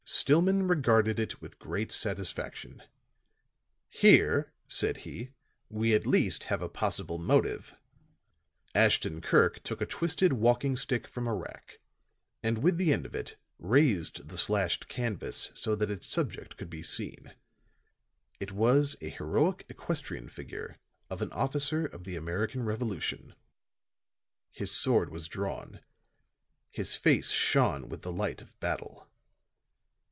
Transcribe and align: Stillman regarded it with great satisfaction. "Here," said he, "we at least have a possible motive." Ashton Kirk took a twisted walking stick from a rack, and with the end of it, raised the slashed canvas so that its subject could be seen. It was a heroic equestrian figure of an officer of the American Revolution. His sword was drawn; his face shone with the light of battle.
Stillman 0.03 0.67
regarded 0.67 1.19
it 1.19 1.39
with 1.41 1.57
great 1.57 1.89
satisfaction. 1.91 2.83
"Here," 3.87 4.51
said 4.67 4.97
he, 4.97 5.31
"we 5.69 5.93
at 5.95 6.05
least 6.05 6.45
have 6.45 6.61
a 6.61 6.67
possible 6.67 7.17
motive." 7.17 7.73
Ashton 8.75 9.21
Kirk 9.21 9.63
took 9.63 9.79
a 9.79 9.85
twisted 9.85 10.33
walking 10.33 10.75
stick 10.75 11.07
from 11.07 11.27
a 11.27 11.33
rack, 11.33 11.79
and 12.43 12.57
with 12.57 12.75
the 12.77 12.91
end 12.91 13.05
of 13.05 13.15
it, 13.15 13.37
raised 13.57 14.27
the 14.27 14.37
slashed 14.37 14.89
canvas 14.89 15.49
so 15.53 15.75
that 15.75 15.89
its 15.91 16.07
subject 16.07 16.57
could 16.57 16.69
be 16.69 16.83
seen. 16.83 17.33
It 18.39 18.51
was 18.51 18.97
a 19.01 19.09
heroic 19.09 19.65
equestrian 19.69 20.27
figure 20.27 20.77
of 21.09 21.21
an 21.21 21.31
officer 21.31 21.85
of 21.85 22.03
the 22.03 22.17
American 22.17 22.63
Revolution. 22.63 23.33
His 24.51 24.71
sword 24.71 25.09
was 25.09 25.29
drawn; 25.29 25.79
his 26.69 26.97
face 26.97 27.29
shone 27.31 27.87
with 27.87 28.01
the 28.01 28.11
light 28.13 28.41
of 28.41 28.59
battle. 28.59 29.07